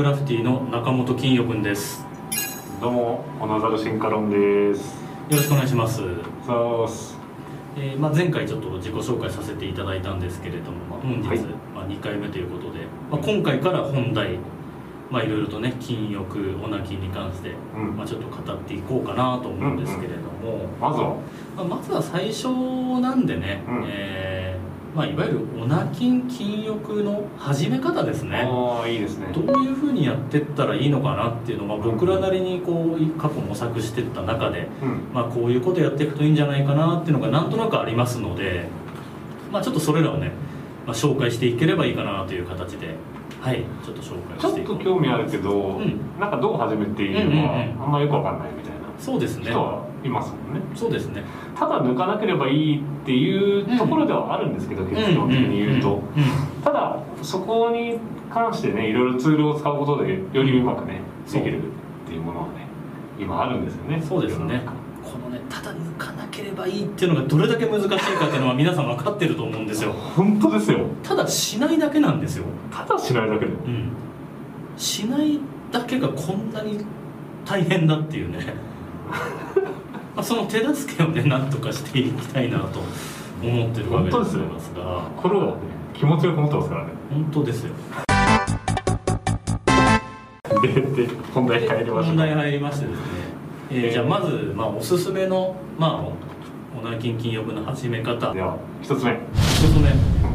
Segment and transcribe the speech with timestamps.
[0.00, 2.06] グラフィティの中本金代くんです。
[2.80, 4.94] どうもオナザル進化論です。
[5.28, 6.06] よろしくお願いします、そう
[7.78, 11.38] えーまあ、前回ちょっと自己紹介させていただいたんですけれども、まあ、本日、はい。
[11.74, 14.38] まあ、2回目ということで、まあ、今回から本題
[15.10, 17.94] まあいろいろとね禁欲オナキンに関して、うん。
[17.94, 21.14] まあ、ちょっと語っていこうかなと思うんですけれども、まずは？
[21.58, 22.48] まあ、まずは最初
[23.02, 23.84] なんでね、うん。
[23.86, 28.44] えーまあ、いわゆるオナキン禁欲の始め方ですね。
[28.44, 29.28] ああいいですね。
[29.32, 35.00] どういうふうにやってったらいいのかなっていうのを、まあ、僕らなりにこう過去模索してった中で、うん。
[35.12, 38.64] まあ、こういうことやっていくといいんじゃないかなっていうのがなんとなくありますので、
[39.52, 40.32] まあ、ちょっとそれらをね、
[40.86, 42.94] まあ、紹介していければいいかなという形で
[43.40, 46.00] はいちょっと紹介ちょっしていことう興味あるけど、うん。
[46.18, 49.46] なんかどう始めていいのか、あんまよくわかんないみたいなそうですね。
[49.46, 50.60] 人はいますもんね。
[50.74, 51.22] そうですね。
[51.54, 56.02] ただ抜かなければいいっていうところではあるんですけど、結論的に言うと、んんん。
[56.64, 57.98] ただそこに
[58.32, 61.62] 関してねいろいろツールを使うことでよりうまくねできるっ
[62.06, 62.66] ていうものはね
[63.18, 64.02] 今あるんですよね。
[64.02, 64.62] そうですね。
[65.02, 67.98] このねただ抜かなければいいっていうのがどれだけ難しいかっ
[68.30, 69.92] ていうのは皆さん分かってると思うんですよ。
[69.92, 70.80] 本当ですよ。
[71.02, 72.44] ただしないだけなんですよ。
[72.70, 73.52] ただしないだけで。
[73.52, 73.90] うん。
[74.76, 75.38] しない
[75.72, 76.78] だけがこんなに
[77.44, 78.38] 大変だっていうね
[80.20, 82.80] まあその手助けをねなんとかしていきたいなと
[83.42, 84.36] 思ってるわけです
[84.74, 85.52] が心がね
[85.94, 86.90] 気持ちよく持ってますからね。
[87.10, 87.72] 本当ですよ。
[90.62, 93.04] でで本題入りましょう問題入りましてですね、
[93.70, 96.04] えーじゃあまず、まあ、おすすめの、まあ、
[96.78, 98.34] オナキン禁欲の始め方。
[98.34, 99.12] では一つ目。
[99.12, 99.18] 一
[99.72, 99.88] つ目、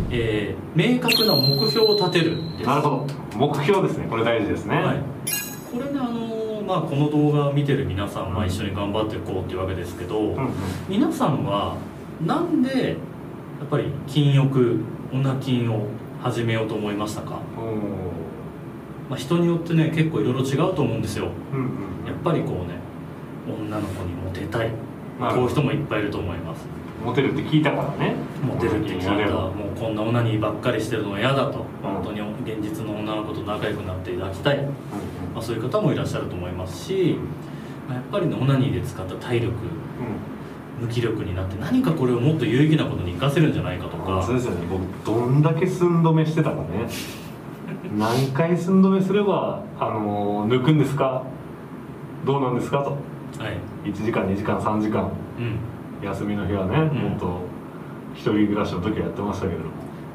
[0.09, 3.05] えー明確な目標を立てるなるほど。
[3.37, 4.07] 目標ですね。
[4.09, 5.03] これ大事ですね、はい、
[5.71, 10.49] これね、あのーまあ、この動画を見てる皆さん、まあ、一緒に頑張っていこうっていうわけですけど、うんうん。
[10.89, 11.77] 皆さんは
[12.25, 12.93] なんでや
[13.65, 14.79] っぱり禁欲
[15.13, 15.87] オナキンを
[16.21, 17.39] 始めようと思いましたか、
[19.09, 21.29] まあ、人によってね結構いろいろ違うと思うんですよ。
[21.53, 21.67] うんうん。
[22.07, 22.79] やっぱりこうね
[23.47, 24.71] 女の子にモテたい。
[25.17, 26.65] こういう人もいっぱいいると思います。
[27.03, 28.15] モテるって聞いたからね。
[28.43, 31.65] モテるって聞いたもうこんなオナニーばっかりしてるのは嫌だと。
[31.81, 34.65] 本当に現実の女の子と仲良くなっていただきたい、うん
[35.35, 37.17] まあ、そういう方もいらっしゃると思いますし、
[37.87, 39.53] まあやっぱりねオナニーで使った体力
[40.81, 44.15] 無気力になって何かこれをもっと有意義なことに活かせるんじゃないかとか。
[44.15, 44.57] うんそうですよね。
[44.69, 46.63] 僕どんだけ寸止めしてたかね。
[47.97, 51.23] 何回寸止めすればあの抜くんですか？
[52.25, 52.79] どうなんですか？
[52.79, 52.91] と。
[52.91, 55.09] はい、1時間2時間3時間。
[55.37, 56.81] うん、休みの日はね、ん。
[56.95, 57.39] もっと
[58.13, 59.65] 一人暮らしの時はやってましたけれど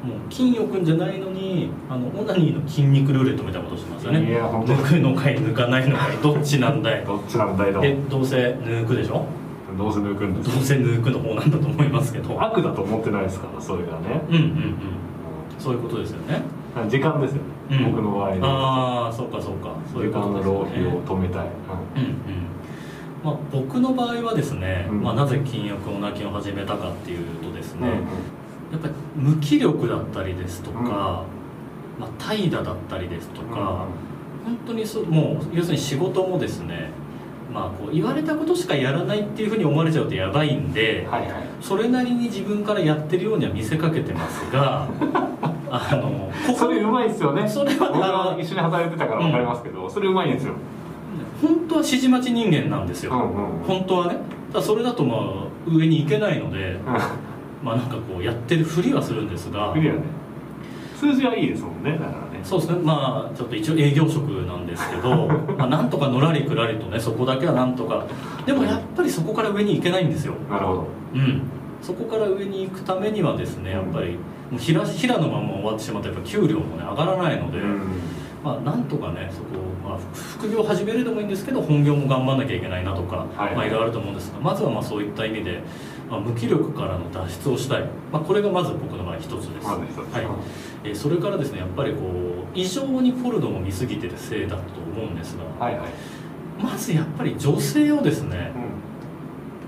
[0.03, 4.29] ももう金欲んじゃないのにあのオナニーの筋肉ルーレットみたいなことしてますよね。
[4.29, 7.81] いや本当抜くのかい抜かないのかいどっちなんだいどっちなんだいと。
[7.83, 9.25] えどうせ抜くでしょ？
[9.77, 10.59] どうせ抜くんどです。
[10.59, 12.41] うせ抜くの方なんだと思いますけど。
[12.41, 14.21] 悪だと思ってないですからそれがね。
[14.29, 14.75] うんうんうん。
[15.57, 16.41] そういうことですよね。
[16.89, 17.37] 時間ですよ
[17.69, 17.91] ね、うん。
[17.91, 19.75] 僕の場合でああそうかそうか。
[19.93, 20.89] そうい時うこ間の浪とですよね。
[20.89, 21.47] 費を止めたい、
[21.95, 22.03] うん。
[22.03, 22.15] うん
[23.23, 25.03] まあ、僕の場合はですね、うん。
[25.03, 27.91] まあ、なぜ禁欲オナキンを始めたかっていうとですうんね、
[28.71, 31.25] やっぱり無気力だったりですとか、
[31.99, 33.85] まあ、怠惰だったりですとか、
[34.45, 36.89] 本当にそうもう要するに仕事もですね、
[37.53, 41.31] まあ、こう言われたことしかやらないっていうふうに思われちゃうとやばいんで、はいはい。
[41.61, 44.87] それなりに自分からやってるようには見せかけてますが
[45.69, 47.47] あのそれうまいですよね。
[47.47, 50.53] それは一緒に働いてたから分かりますけど、それうまいんですよ、
[51.41, 54.17] 本当は指示待ち人間なんですよ、うんうん本当はね。
[54.51, 55.19] ただそれだとまあ
[55.65, 56.77] 上に行けないので、
[57.63, 59.73] まあなんかこうやってるふりはするんですが。
[59.75, 59.93] ね。
[60.95, 62.39] 数字はいいですもんねだからね。
[62.43, 62.79] そうですね。
[62.79, 65.27] まあちょっと一応営業職なんですけど。
[65.57, 68.05] まあなんとかのらりくらりとねそこだけはなんとか。
[68.45, 70.33] でもやっぱりそこから上に行けないんですよ。
[70.49, 70.87] なるほど。
[71.15, 71.41] うん。
[71.81, 74.11] そこから上に行くためにはですねやっぱり
[74.51, 77.59] もう平平のまま終わってしまってやっぱ給料もね上がらないので、
[78.43, 83.55] まあ、なんとかねそこを、まあ、副業を始めるでもいいんですけど本業も頑張んなきゃいけないなとか、はい。
[83.55, 85.63] まあ、いろいろあると思うんですがまずはまあそういった意味で、
[86.11, 89.79] まあ、無気力からの脱出をしたい、まあ、これがまず僕の場合一つです、はい。
[90.83, 94.63] えーそれからですねやっぱりこう異常にポルノを見すぎてるせいだと
[94.93, 95.89] 思うんですがはいはい、
[96.61, 98.51] まずやっぱり女性をですね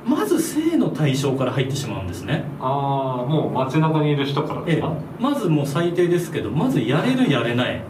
[0.05, 2.43] うん、まず性の対象から入ってしまうんですね。
[2.59, 4.75] ああもう街中にいる人からでええ。
[4.77, 7.81] すか、まずもう最低ですけどまずやれるやれない、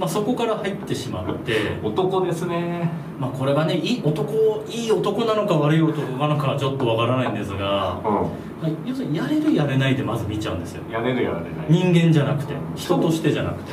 [0.00, 1.78] まあ、そこから入ってしまって。
[1.84, 2.90] 男ですね
[3.20, 8.28] まあこれがねいい男いい男なのか悪い男なのかはちょっとわからないんですが、うま
[8.62, 10.82] あ要するにやれるやれないでまず見ちゃうんですよ。
[10.84, 11.52] んやれるやられない。
[11.68, 13.72] 人間じゃなくて人としてじゃなくて。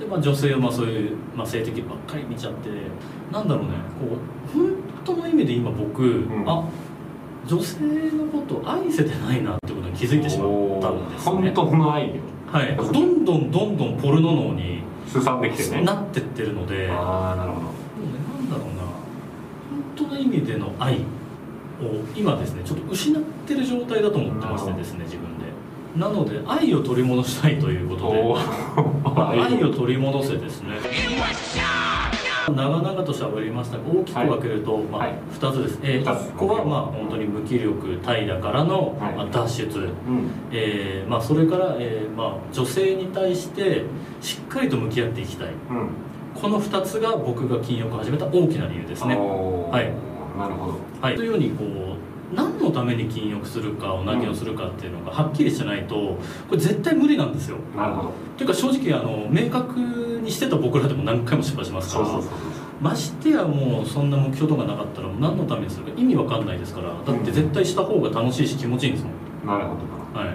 [0.00, 2.68] で、まあ、女性はまあそういう、まあ、性的ばっかり見ちゃって
[3.30, 3.70] なんだろうね。
[4.00, 4.16] こ
[4.54, 4.72] う本
[5.04, 6.44] 当の意味で今僕、ん。
[6.46, 6.64] あ
[7.46, 11.32] 女性のことを愛せてないなってことに気づいてしまったんですね。
[11.32, 12.22] 本当の愛よ。
[12.52, 15.82] はい、どんどんどんどんポルノ脳にすさんできてね。
[15.82, 16.88] なってってるので。
[16.90, 17.72] ああなるほどもう
[18.06, 25.50] ねなんだろうな本当の意味での愛を今ですねちょっと失ってる状態だと思ってましてですね自分で。
[25.96, 28.20] なので愛を取り戻したいということで。
[29.42, 30.74] 愛を取り戻せですね。
[32.54, 35.14] 長々と喋りましたが大きく分けると、まあはい。
[35.38, 36.30] 2つです、えー二つ。
[36.30, 39.14] 1個はまあ本当に無気力怠惰からの、はい。
[39.14, 40.30] まあ、脱出、うん。
[40.50, 43.84] えーまあ、それから、えーまあ、女性に対して
[44.20, 45.48] しっかりと向き合っていきたい。
[45.48, 46.09] うん
[46.40, 49.14] この2つが僕が禁欲を始めた大きな理由ですね。
[49.16, 49.92] はい。
[50.38, 50.78] なるほど。
[51.00, 56.18] はい、というようにこう何のために禁欲するかを何をするかっていうのがはっきりしてないとこ
[56.52, 57.56] れ絶対無理なんですよ。
[57.76, 58.12] なるほど。
[58.38, 59.78] というか正直あの明確
[60.22, 62.40] にしてた僕らでも何回も失敗しますからそうそうそう
[62.80, 69.74] ましてやもうそんな目標とかなかったら何のためにするか意味わかんないですからだって絶対した方が楽しいし気持ちいいんですもん、なるほ
[70.14, 70.18] ど。
[70.18, 70.34] はい、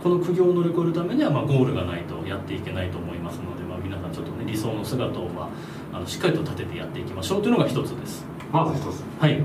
[0.00, 3.63] この苦行を乗り越えるためにはまあゴールがないとやっていけないと思いますので、
[4.46, 5.48] 理想の姿をま
[5.92, 8.24] ああのしっかりと立ててやっていきましょうというのが一つです。
[8.52, 9.02] まず一つ。
[9.20, 9.42] はい。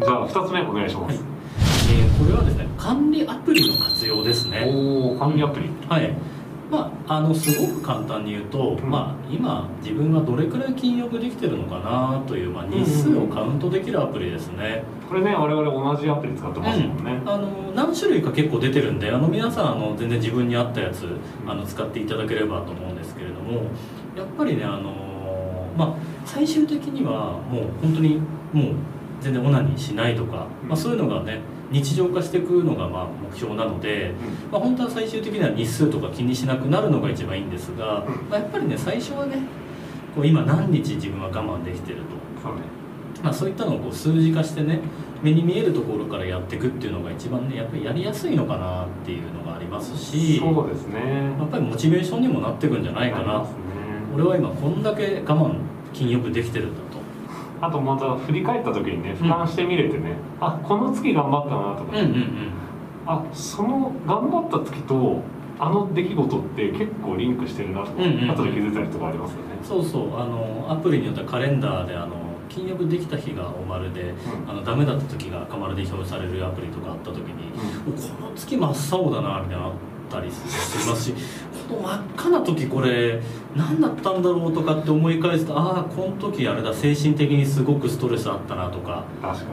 [0.00, 1.22] じゃあ二つ目お願いします、
[1.92, 4.64] えーこれはですね管理アプリの活用ですね。
[4.66, 5.70] おお管理アプリ。
[5.88, 6.14] はい
[6.70, 8.88] まあ、あのすごく簡単に言うと、うん。
[8.88, 21.06] まあ、今自分がどれくらい禁欲できてるのかなという、まあ、日数をカウントできるアプリですね、これね我々同じアプリ使ってますもんね、あの何種類か結構出てるんであの皆さんあの全然自分に合ったやつ
[21.46, 23.62] あの使っていただければと思うんですけれども
[24.16, 25.94] やっぱりねあの、まあ、
[26.24, 28.20] 最終的にはもう本当に
[28.52, 28.74] もう
[29.20, 31.40] 全然オナニーしないとか、まあ、そういうのがね
[31.70, 34.12] 日常化していくのがまあ目標なので、
[34.50, 38.28] まあ、本当は最終的には日数とか気にしなくなるのが一番いいんですが、うん。
[38.28, 39.38] まあ、やっぱりね最初はね
[40.14, 42.02] こう今何日自分は我慢できてると。
[42.42, 42.62] そうね
[43.22, 44.80] まあ、そういったのをこう数字化してね
[45.22, 51.34] 目に見えるところからやっていくっていうのが一番ねやっぱりやりやすいのかなっていうのがありますしそうですね。
[51.38, 53.42] やっぱりモチベーションにもなっていくんじゃないかな。
[53.42, 53.46] ね。
[54.14, 55.54] 俺は今こんだけ我慢
[55.92, 56.89] 禁欲できてると
[57.60, 62.52] あとまた振り返った時にね俯瞰してみれてね、あこの月頑張ったなとか、うんうんうん。
[63.06, 65.22] あその頑張った月と
[65.58, 68.30] あの出来事って結構リンクしてるなとか、うんうんうん。
[68.30, 69.42] 後で気づいたりとかありますよね。
[69.62, 70.18] そうそう。
[70.18, 72.16] あのアプリによってはカレンダーであの
[72.48, 74.12] 禁欲できた日がお丸で、
[74.48, 77.52] あのダメだった時が赤丸で表示されるアプリとかあった時に、
[77.84, 79.72] この月真っ青だなみたいなのあっ
[80.10, 81.18] たりしますしこ
[81.70, 83.20] の真っ赤な時これ
[83.54, 89.04] 何だったんだろうとかって思い返すとああこの時あれだ精神的にすごくストレスあったなとか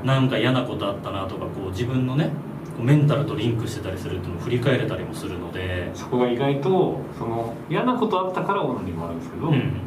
[0.04, 2.32] なんか嫌なことあったなとかこう自分のね
[2.80, 9.82] メンタルとリンクしてたりするっていうのを振り返れたりもするので、そこが意外とその嫌なことあったからオナニーもあるんですけど、うん、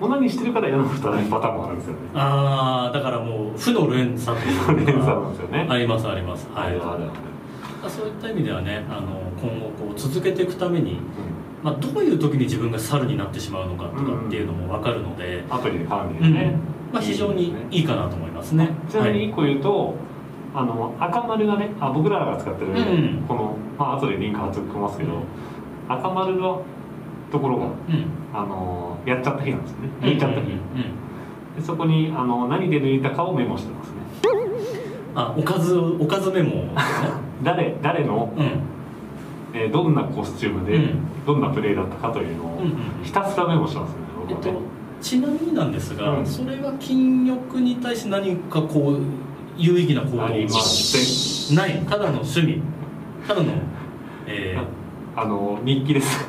[0.00, 1.98] オナニーしてるから嫌なことないパターンもあるんですよね。
[2.14, 5.66] ああだからもう負の連鎖という連鎖かなんですよね。
[5.70, 6.46] ありますあります。
[6.52, 6.78] はい。
[7.88, 10.96] そういった意味ではねあの今後こう続けていくために、う
[11.66, 16.54] まあ、どういう時に自分が猿になってしまうのかとかっていうのも分かるので、んアプリで管理うんでね、
[16.92, 18.70] まあ、非常にいいかなと思いますね。
[18.88, 19.96] ちなみに1個言うと、
[20.54, 25.24] あの赤丸がねあ僕らが使ってる、うんこの、まあ後でリンク貼っておきますけど、
[25.88, 26.62] 赤丸の
[27.32, 28.06] ところがはいうん。
[28.32, 29.88] あのやっちゃった日なんですよね。
[30.02, 30.46] 抜いちゃった日、うん。
[30.46, 30.60] うんうん
[31.56, 33.94] でそこにあの何で抜いたかをメモしてますね。
[35.16, 36.74] あおかずおかずメモですね。
[37.42, 38.75] 誰誰の、うん
[39.56, 41.24] えーどんなコスチュームで、うん。
[41.26, 43.96] どんなプレイだったかというのを、うんうんひたすらメモしてますね
[44.28, 44.60] えっと僕はね、
[45.00, 46.26] ちなみになんですが、うん。
[46.26, 49.00] それは禁欲に対して何かこう
[49.56, 51.78] 有意義な行動ありませない。
[51.88, 52.60] ただの趣味。
[53.26, 53.52] ただの
[54.26, 56.28] えー、あの日記です。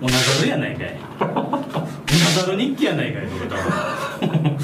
[0.00, 0.98] おなざるやないかい。
[1.20, 4.58] おなざる日記やないかいそれ多分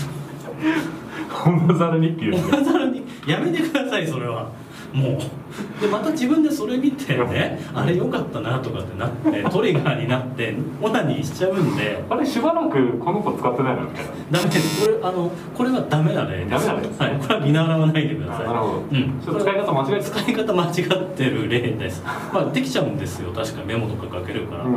[1.67, 4.51] 本ざる日記ですおなざるにやめてくださいそれは
[4.93, 5.81] もう。
[5.81, 12.03] でまた自分でそれ見てねあれよかったなとかってなってトリガーになってオナニーしちゃうんで。
[12.09, 14.13] あれしばらくこの子使ってないなみたいな。
[14.31, 14.87] ダメです。
[14.87, 16.51] これあのこれはダメな例です。
[16.51, 17.07] ダメな例ですね。
[17.07, 18.47] はい、これは見習わないでください。
[18.47, 18.73] あなるほど。
[18.79, 22.03] うん、ちょっと使い方間違え使い方間違ってる例です。
[22.33, 23.33] まあできちゃうんですよ。
[23.33, 24.73] 確かメモとか書けるから、うん。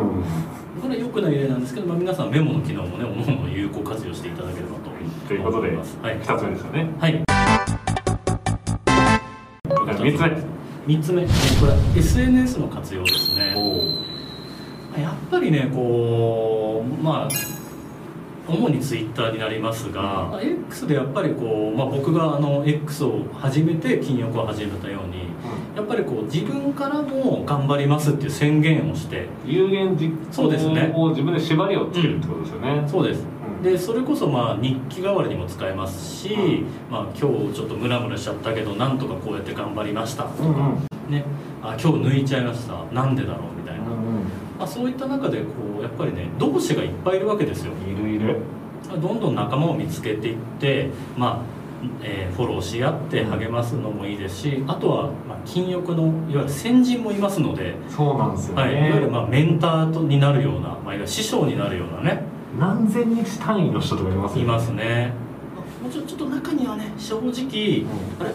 [0.81, 4.95] これは良くない例なんですけど、まあ、皆さんメモの機能もねおのおの有効活用していただければと
[5.27, 6.88] ということではい、2つ目ですよね。
[7.00, 7.25] はい、
[10.06, 10.96] 3つ目。
[10.96, 11.22] 3つ目。
[11.24, 13.56] えーこれは SNS の活用ですね。
[13.58, 14.06] お
[15.00, 17.30] やっぱりねこうまあ
[18.48, 25.30] 主にツイッターになりますが、まあ X でやっぱりこう、まあ、僕があの X を始めて禁欲を始めたように
[25.75, 29.27] やっぱりこう自分からも頑張りますっていう宣言をして。
[29.46, 30.91] 有言実そうですね。
[30.94, 33.20] 行を自分で縛りをつけるってことですよね、そうです。
[33.20, 36.65] うんでそれこそまあ日記代わりにも使えますし、うん。
[36.91, 40.51] まあ、今日ちょっとムラムラしちゃったけどなんとかこうやって頑張りましたとか、うんう
[41.10, 41.12] ん。
[41.12, 41.24] ね、
[41.63, 42.74] あ今日抜いちゃいました。
[42.94, 43.96] なんでだろうみたいな、うん。
[44.60, 45.46] まあ、そういった中でこ
[45.79, 47.72] うやっぱりね同志がいっぱいいるわけですよ。
[47.89, 48.38] いるいる。
[49.01, 51.64] どんどん仲間を見つけていって、まあ
[52.01, 62.24] えーフォローし合って励ますのもいいですしあとは、まあ、禁欲のいわゆる先人もいますので、そうなんですよね、はい、いわゆる、まあ、メンターとになるような、まあ、いわゆる師匠になるようなね。
[62.60, 65.13] 何千日単位の人とかいますよいますね。
[65.82, 67.86] もちろんちょっと中にはね正直、う
[68.20, 68.32] あれ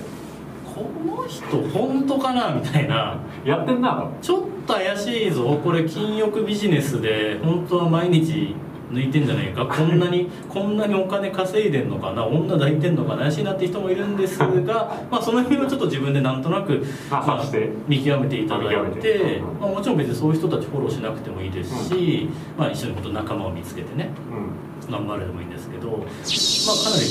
[0.65, 3.19] この人本当かなみたいな。
[3.45, 4.09] やってんな。
[4.23, 5.59] ちょっと怪しいぞ。
[5.63, 8.55] これ禁欲ビジネスで本当は毎日
[8.91, 9.67] 抜いてんじゃないか。
[9.67, 12.27] こんなにこんなにお金稼いでんのかな。
[12.27, 17.45] 女抱いてんのかな怪しいなって人もいるんですがまあその辺はちょっと自分でなんとなく、まあ
[17.87, 24.91] 見極めていただいてて、まあ、もちろん別にそういう人たちフォローしなくてもいいですし、まあ、一緒にこと仲間を見つけてねうん。
[24.91, 26.19] 頑張るでもいいんですけど、まあ、かなり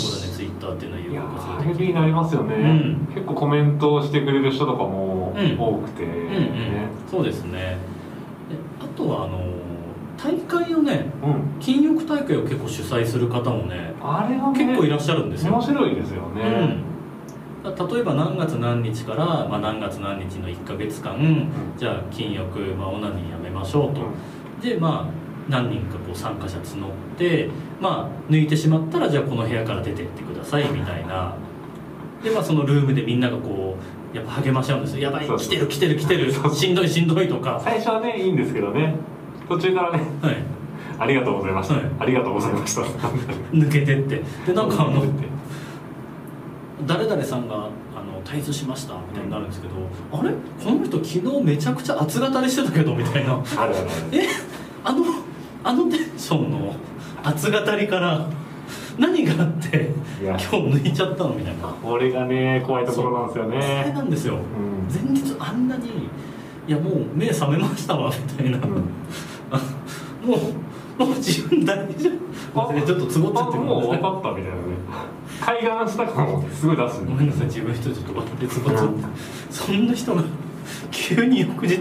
[0.02, 3.08] これねツイッターっていうのは有効活動励みになりますよね、うん。
[3.14, 6.24] 結構コメントをしてくれる人とかもうん多くて、うんうん。
[6.34, 6.88] ね。
[7.10, 7.78] そうですね。
[8.50, 9.40] であとはあの
[10.22, 11.50] 大会をねうん。
[12.10, 15.54] 大会を結構主催する方もねあれはね結構いらっしゃるんですよ。
[15.54, 16.84] 面白いですよね、
[17.64, 24.02] うん、例えば何月何日から、まあ、何月何日の1か月間、じゃあ禁欲、まあ、オナニーやめましょうと、
[24.68, 27.50] でまあ何人かこう参加者募って
[27.80, 31.36] まあ抜いてしまったらじゃあこの部屋から出てってくださいみたいな。
[32.24, 33.78] でまあそのルームでみんながこ
[34.14, 35.04] うやっぱ励まし合うんですよ。
[35.04, 36.32] やばい来てる来てる来てる。
[36.52, 37.60] しんどいしんどいとか。
[37.64, 38.96] 最初はねいいんですけどね
[39.50, 40.04] 途中からね。
[40.22, 40.38] はい。
[41.00, 41.84] ありがとうございました、はい。
[42.00, 42.82] ありがとうございました。
[43.52, 44.22] 抜けてって。
[44.46, 45.04] でなんかあの
[46.86, 47.70] 誰々さんがあの
[48.24, 49.74] 退出しましたみたいになるんですけど、
[50.12, 50.32] あれ？
[50.64, 53.34] この人昨日めちゃくちゃ厚語りしてたけどみたいな。
[53.34, 53.76] あるある
[54.12, 54.28] え？
[54.84, 55.04] あの
[55.64, 56.76] あのテンションの
[57.24, 58.26] 厚語りから
[58.98, 59.92] 何があって
[60.22, 61.30] 今日抜いちゃったの？
[61.32, 61.68] みたいな。
[61.68, 64.36] これがね怖いところなんですよこれねなんですよ。
[64.36, 65.14] うん。
[65.14, 65.88] 前日あんなに
[66.68, 68.64] いやもう目覚めましたわみたいな、うん。
[68.64, 68.78] あ
[70.30, 72.10] もうもう自分大丈
[72.54, 74.62] 夫ちょっとつぼつあってくるんもう分かったみたいなね
[75.42, 78.82] 開眼した感をすぐ出すごめんなさい自分一人ちょっと笑ってつぼつって
[79.50, 80.24] そんな人が
[80.92, 81.76] 急に翌日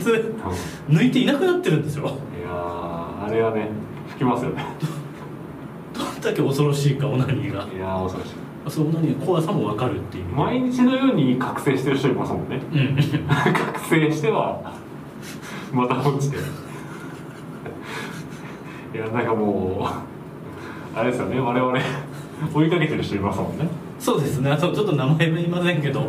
[0.89, 2.07] 抜いていなくなってるんですよい
[2.43, 3.69] やーあれはね
[4.11, 4.65] 吹きますよね
[5.93, 8.33] どんだけ恐ろしいかオナニーがいやー恐ろしい
[8.71, 12.97] そうオナニーの怖さも分かるっていう毎日のように覚醒してる人いますもんねうん
[13.53, 14.73] 覚醒しては
[15.73, 16.37] また落ちて
[18.95, 21.39] いやなんかもうあれですよね。
[21.39, 21.79] 我々
[22.55, 23.69] 追いかけてる人いますもんね。
[23.99, 24.51] そうですね。
[24.51, 26.07] あとちょっと名前は言いませんけど。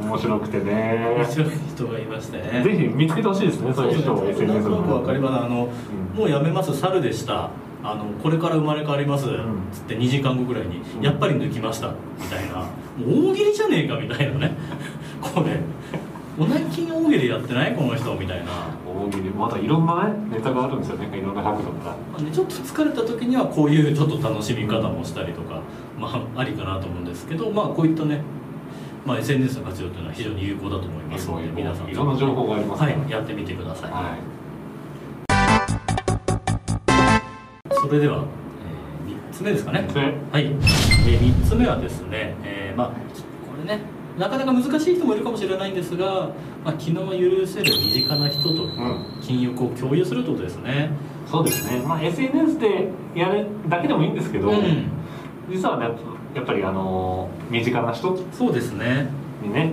[0.00, 1.14] 面白くてね。
[1.16, 2.62] 面白い人がいましてね。
[2.62, 3.72] ぜひ見つけてほしいですね。
[3.72, 5.44] そういう人を SNS となく分かりまます。
[5.44, 5.68] あの、
[6.14, 6.18] うん。
[6.18, 6.76] もうやめます。
[6.76, 7.50] 猿でした。
[7.82, 11.02] あのこれから生まれ変わります、んつって2時間後ぐらいに、うん。
[11.02, 11.94] やっぱり抜きました。
[12.18, 12.56] みたいな。
[12.56, 13.96] もう大喜利じゃねえか。
[13.96, 14.52] みたいなね。
[15.22, 15.60] これ
[16.38, 17.74] おなきん大喜利やってない？
[17.74, 18.52] この人みたいな。
[18.86, 21.16] 大喜利またいろんなねネタがあるんですよね。
[21.16, 21.96] いろんな角度から。
[22.12, 25.62] まあね、ちょっと疲れた時にはこういうちょっと楽しみ方もしたりとか、
[25.98, 28.20] まあ、ありかなと思うんですけど、まあ、こういったね、
[29.06, 31.88] まあ、SNS の活用というのは非常に有効だと思いますので皆さん。
[31.88, 32.98] いろんな情報がありますから。
[32.98, 34.20] はい、やってみてください、はい。
[37.80, 38.24] それでは、
[39.06, 39.82] え3つ目ですかね。
[39.82, 40.48] ではい、え
[41.18, 42.94] 3つ目はですね、えーまあこ
[43.66, 43.80] れね
[44.18, 46.30] なかなか難しい人もいるかもしれないんですが、
[46.64, 50.90] まあ、気の許せる身近な人とうん禁欲を共有するってことですね。
[51.30, 54.88] そうですね、まあ、SNS でやるだけでもいいんですけど、うん。
[55.50, 55.88] 実はね
[56.34, 59.08] やっぱりあの身近な人そうですね。
[59.42, 59.72] にね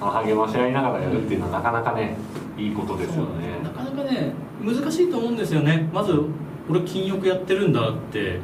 [0.00, 2.16] 励まし合いながらやるっていうのはなかなかね
[2.58, 3.60] いいことですよね。
[3.62, 5.88] なかなかね難しいと思うんですよね。
[5.92, 6.12] まず
[6.68, 8.38] 俺禁欲やってるんだって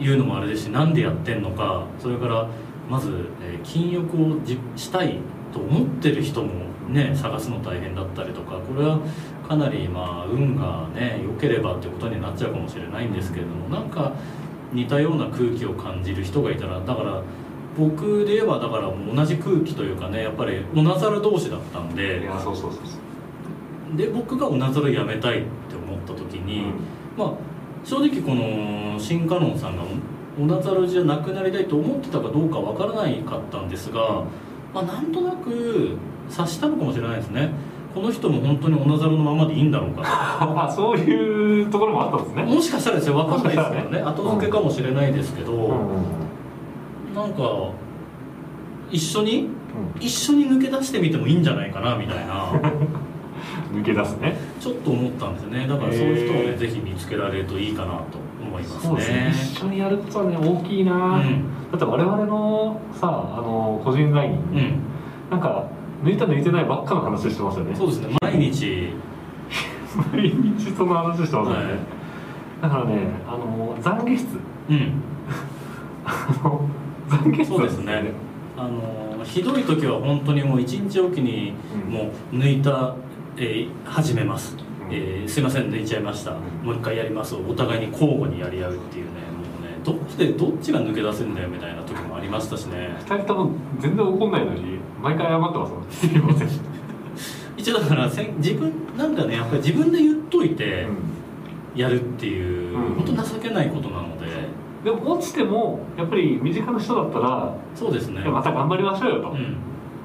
[0.00, 1.84] いうのもあれですしなんでやってんのか。
[2.00, 2.46] それから
[2.92, 5.18] まず、えー禁欲をじしたい
[5.52, 6.50] と思ってる人も
[6.90, 8.98] ね探すの大変だったりとかこれは
[9.48, 14.12] かなりまあ運がね良ければってことになっちゃうかもしれないんですけれどもなんか
[14.72, 17.22] 似たような空気を感じる人がいたらだから
[17.78, 22.98] 僕で言えばだから同じ空気というかねやっぱり同ざる同士だったんうんでいやそうそうそうそ
[23.94, 23.96] う。
[23.96, 26.72] で僕がオナザルやめたいって思った時に、
[27.16, 27.32] まあ
[27.84, 29.82] 正直この新カノンさんが
[30.40, 34.24] オナザルじゃなくなりたいと思ってたかどうかわからないかったんですが、
[34.72, 35.96] まあ、なんとなく
[36.28, 37.50] 察したのかもしれないですね。
[37.94, 42.42] この人も本当にオナザルのままでいいんだろうかあ そういうところもあったんですね。
[42.44, 44.00] もしかしたらですよ分かんないですけどね。
[44.00, 47.14] 後付けかもしれないですけど、うんうんうん。
[47.14, 47.42] なんか
[48.90, 49.48] 一緒に
[49.96, 50.02] うん。
[50.02, 52.46] 一緒に抜け出してみてもいいんじゃないかなみたいな。
[53.74, 54.36] 抜け出すね。
[54.58, 55.66] ちょっと思ったんですよね。
[55.68, 56.58] だからそういう人をねへー。
[56.58, 58.21] ぜひ見つけられるといいかなと
[58.52, 59.16] 思いますそうですね。
[59.24, 61.70] ね一緒にやることはね大きいな、うん。
[61.70, 64.80] だって我々のさあの個人 LINE、うん。
[65.30, 65.66] なんか
[66.04, 67.74] 抜いた抜いてないばっかの話してますよね。
[67.74, 68.16] そうですね。
[68.20, 68.90] 毎日。
[70.12, 71.66] 毎日その話してますよね、はい。
[72.62, 74.26] だからねあの懺悔室。
[74.68, 74.92] うん。
[77.08, 77.44] 懺悔室。
[77.46, 78.12] そうですね。
[78.56, 81.54] あのひどい時は本当にもう一日おきに
[81.86, 81.92] うん。
[81.92, 82.94] もう抜いた、
[83.36, 84.61] えー始めます、うん
[84.92, 92.94] えーすいません抜いちゃいました、んもう一回やりますをお互いに交互にやり合うっていうねもうねどこでどっちが抜け出せるんだよみたいな時もありましたしね。
[93.00, 95.90] 二人とも全然怒んないのに毎回謝ってますもん。
[95.90, 96.48] すいません、
[97.56, 100.86] 一応だからせん自分なんかねやっぱり自分で言っといて
[101.74, 102.94] やるっていう、うん。
[103.06, 104.26] 本当情けないことなので。
[104.84, 108.20] でも落ちてもやっぱり身近な人だったらそうですね。
[108.28, 109.56] また頑張りましょうよと、うん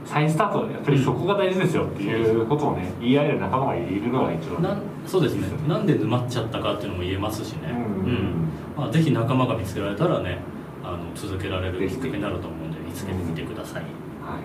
[0.07, 5.47] 再スタートやっぱりそこが大事ですよっていうことをね言い合える仲間がいるのが一番なんそうですね。
[5.67, 8.49] なんで沼っちゃったかっていうのも言えますしね、うん。
[8.75, 10.39] まあ、ぜひ仲間が見つけられたらね
[10.83, 13.83] あの続けられるきっかけになると思うんで見つけてみてください、
[14.23, 14.39] は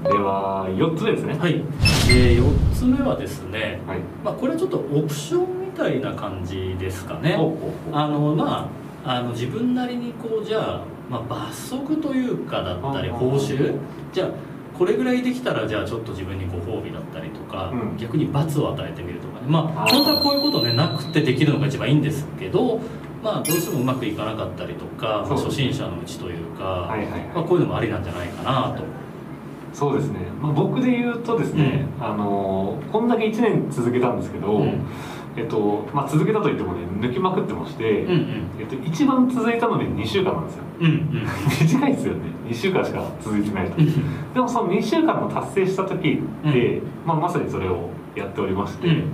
[0.00, 0.04] い。
[0.04, 1.34] では4つですね。
[1.38, 1.62] はい、
[2.10, 4.00] えー、4つ目はですね、はい。
[4.24, 7.38] まあ、これはちょっとオプションみたいな感じですかね。
[7.92, 8.68] あのま
[9.04, 13.74] ああの自分なりにこうじゃあ、まあ、罰則というかだったり報酬？
[14.12, 14.28] じゃあ
[14.78, 17.96] これぐらいできたらじゃあちょっと自分にご褒美だったりとか、うん。
[17.96, 19.46] 逆に罰を与えてみるとかね。
[19.48, 22.80] まあ本当はこういうことねなくてできるのが一番いいんですけど
[23.22, 28.84] まあどうしてもうまくいかなかったりとか、まあ初心者のうちというか、はいはいまあ、こういうのもありなんじゃないかなと。
[29.72, 34.80] そうですね、まあ、僕で言うとですね、あのこんだけ1年続けたんですけど、うん
[35.36, 38.50] えっとまあ、続けたといってもね抜きまくってまして、うんうん。
[38.58, 40.64] えっと、一番続いたので2週間なんですよ。
[40.80, 41.26] うんうん。
[41.60, 42.20] 短いですよね。
[42.48, 43.76] 2週間しか続いてないと。
[43.78, 43.86] うん
[44.34, 49.04] でもその2週間の達成した時って、まあ、まさにそれをやっておりまして、うん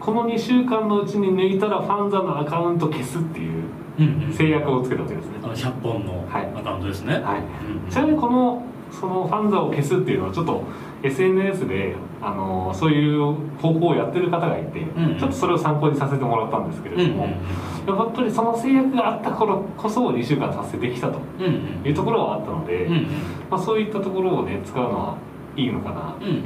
[0.00, 3.52] この2週間のうちに抜いたらファンザのアカウント消すっていう
[3.98, 4.32] うんうん。
[4.32, 6.48] 制約をつけたわけですね、あの100本のはい。
[6.54, 7.22] アカウントですね、はい。
[7.22, 7.90] うんうん。
[7.90, 10.62] ちなみにこのそのファンザを消すっていうのはちょっと
[11.04, 13.20] SNS であのそういう
[13.60, 17.36] 方法をやってる方がいて、んうんちょっとそれを参考にさせてもらったんですけれども、うんうん
[17.84, 21.86] でもやっぱりその制約があった頃こそ2週間達成できたとうんうん。
[21.86, 23.02] いうところはあったので、うんうん。
[23.50, 25.18] まあ、そういったところをね使うのは
[25.54, 26.16] いいのかな。
[26.18, 26.44] うんうん。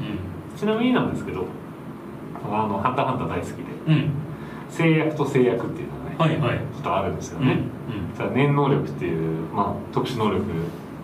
[0.57, 1.44] ちなみになんですけど
[2.44, 3.55] あの「ハンターハンター」大好きで
[3.87, 4.11] うん。
[4.68, 6.59] 制約と制約っていうのがね、はいはい。
[6.75, 7.59] ちょっとあるんですようんね、
[8.16, 10.42] じゃあ念能力っていう、まあ、特殊能力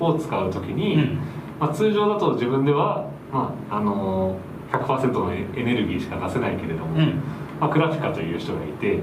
[0.01, 1.19] を使う時うんに、うん
[1.61, 4.37] まあ、通常だと自分では、まああの
[4.83, 7.21] 100%のエネルギーしか出せないけれども、うん。
[7.61, 9.03] まあ、クラフィカという人がいてうん。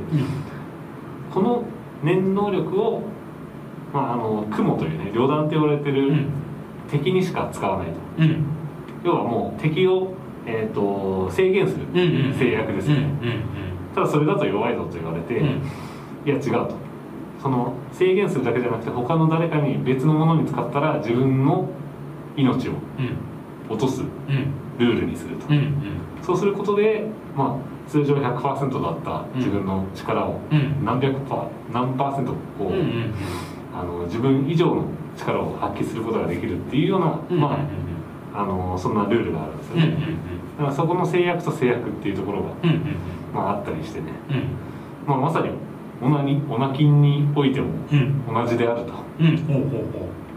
[1.32, 1.64] この
[2.04, 3.04] 念能力を、
[3.94, 6.30] まあ、あの雲というね旅団って言われてるうん。
[6.90, 7.94] 敵にしか使わないと。
[8.20, 8.46] うん。
[9.04, 10.14] 要はもう敵を、
[10.46, 11.86] えー、と制限する
[12.38, 13.10] 制約ですね、
[13.96, 15.62] ただそれだと弱いぞと言われて、うんうん。
[16.26, 16.76] いや違うと。
[17.42, 21.68] その制限するだけじゃなくて他の誰かに別のものに使ったら自分の
[22.36, 23.18] 命をうん。
[23.70, 24.08] 落とすうん。
[24.78, 25.46] ルールにすると、
[26.22, 30.84] そうすることで、まあ、通常100%だった自分の力をうん。
[30.84, 32.72] 何百パー何パーセントこう、
[33.74, 34.84] あの自分以上の
[35.18, 37.58] 力を発揮することができるっていうような、うんま
[38.34, 39.98] あ、あのそんなルールがあるんですよね、
[40.58, 42.50] だからそこの制約と制約っていうところが、
[43.34, 44.44] まあ、あったりしてね、うん。
[45.08, 45.50] まあ、まさに
[46.02, 48.34] オナにオナキンにおいてもうん。
[48.34, 48.94] 同じであると、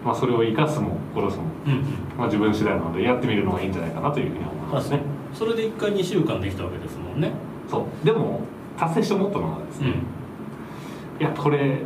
[0.05, 1.85] まあ、それを生かすも殺すも、ううんうん。
[2.19, 5.01] まあ、自分次第なのでやってみるのがいいんじゃないかなというふうに思いますね。
[5.33, 7.33] それで1回2週間できたわけですもんね。
[7.71, 8.07] そう。
[8.07, 8.40] でも
[8.79, 9.93] 達成して思ったのはですね、
[11.21, 11.27] うん。
[11.27, 11.79] いやこれ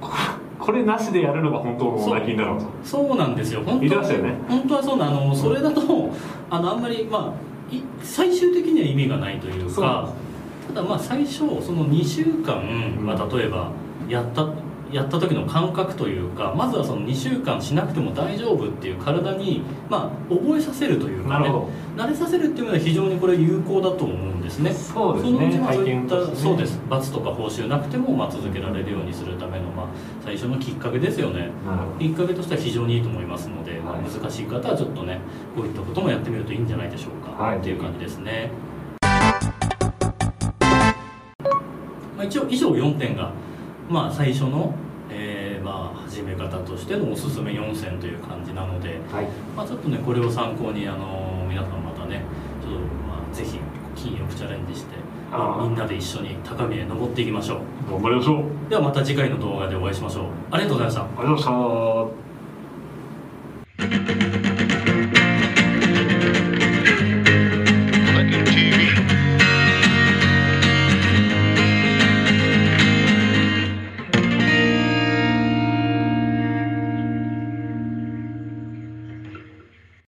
[0.00, 0.10] こ
[0.58, 3.62] これなしでやるのが本当のオナキンだろうとそうなんですよ。
[3.64, 4.34] 本当はね。
[4.48, 6.10] 本当はそうなあのそれだと
[6.50, 10.08] あのあんまりまあい最終的には意味がないというか
[10.68, 12.62] ただまあ最初その2週間、
[13.04, 13.70] まあ、例えば
[14.08, 14.46] やった
[14.92, 21.52] やった時の感覚というかまずはその2週間しなくても大丈夫っていう体に、まあ、覚えさせるというかね
[21.96, 24.72] 慣れさせるっていうのは非常にこれ有効だと思うんですね。
[24.72, 25.58] そうですね。
[25.58, 26.36] まあそういった、ね。
[26.36, 26.78] そうです。
[26.88, 29.86] 罰とか報酬なくても、まあ、続けられるようにするための、まあ、
[30.22, 31.50] 最初のきっかけですよね。
[31.98, 34.02] きっかけとしては非常にいいと思いますので、まあはい。
[34.02, 35.18] 難しい方はちょっとね
[35.56, 37.58] こういったこともやってみるといいんじゃないでしょうか、はい。
[37.58, 38.50] っていう感じですね、
[42.16, 43.32] まあ、一応以上4点が、
[43.88, 44.74] まあ、最初の、
[45.10, 49.28] えーまあ、始め方としてのおすすめ4選という感じなので、はい。
[49.56, 52.22] まあ、ちょっとねこれを参考にあの皆さんまたね
[52.62, 53.58] ちょっと、まあ、ぜひ
[53.94, 54.96] 金欲チャレンジして
[55.60, 57.90] みんなで一緒に高みへ登っていきましょう。
[57.90, 58.44] 頑張りましょう。
[58.70, 60.24] ではまた次回の動画でお会いしましょう。
[60.50, 61.02] ありがとうございました。
[61.02, 61.50] ありがとうござ
[63.84, 64.35] いました